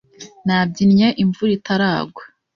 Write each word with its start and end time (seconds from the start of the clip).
Nabyinnye 0.45 1.07
imvura 1.23 1.51
itaragwa 1.57 2.23